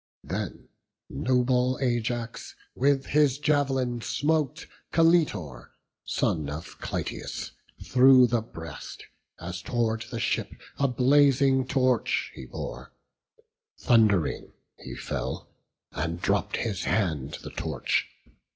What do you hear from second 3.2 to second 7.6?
jav'lin smote Caletor, son of Clytius,